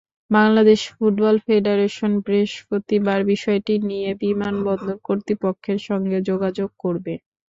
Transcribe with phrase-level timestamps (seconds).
[0.31, 7.13] Bangladesh football federation বৃহস্পতিবার বিষয়টি নিয়ে বিমানবন্দর কর্তৃপক্ষের সঙ্গে যোগাযোগ করবে।